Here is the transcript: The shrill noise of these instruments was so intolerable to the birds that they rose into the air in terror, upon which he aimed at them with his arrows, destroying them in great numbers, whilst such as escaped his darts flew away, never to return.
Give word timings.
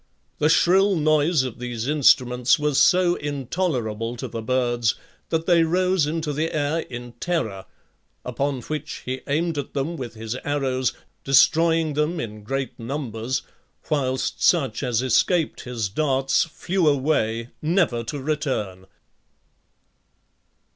The 0.39 0.49
shrill 0.49 0.95
noise 0.95 1.43
of 1.43 1.59
these 1.59 1.87
instruments 1.87 2.57
was 2.57 2.81
so 2.81 3.13
intolerable 3.13 4.17
to 4.17 4.27
the 4.27 4.41
birds 4.41 4.95
that 5.29 5.45
they 5.45 5.61
rose 5.61 6.07
into 6.07 6.33
the 6.33 6.51
air 6.55 6.79
in 6.79 7.11
terror, 7.19 7.65
upon 8.25 8.61
which 8.61 9.03
he 9.05 9.21
aimed 9.27 9.59
at 9.59 9.75
them 9.75 9.97
with 9.97 10.15
his 10.15 10.33
arrows, 10.43 10.91
destroying 11.23 11.93
them 11.93 12.19
in 12.19 12.41
great 12.41 12.79
numbers, 12.79 13.43
whilst 13.91 14.41
such 14.41 14.81
as 14.81 15.03
escaped 15.03 15.65
his 15.65 15.87
darts 15.87 16.45
flew 16.45 16.87
away, 16.87 17.49
never 17.61 18.03
to 18.05 18.19
return. 18.19 18.87